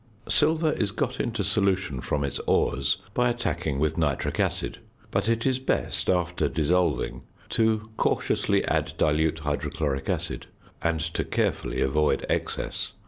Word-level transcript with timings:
Silver 0.27 0.71
is 0.71 0.89
got 0.89 1.19
into 1.19 1.43
solution 1.43 2.01
from 2.01 2.23
its 2.23 2.39
ores 2.47 2.97
by 3.13 3.29
attacking 3.29 3.77
with 3.77 3.99
nitric 3.99 4.39
acid, 4.39 4.79
but 5.11 5.29
it 5.29 5.45
is 5.45 5.59
best, 5.59 6.09
after 6.09 6.49
dissolving, 6.49 7.21
to 7.49 7.91
cautiously 7.97 8.65
add 8.65 8.93
dilute 8.97 9.37
hydrochloric 9.45 10.09
acid, 10.09 10.47
and 10.81 11.01
to 11.01 11.23
carefully 11.23 11.81
avoid 11.81 12.25
excess. 12.29 12.93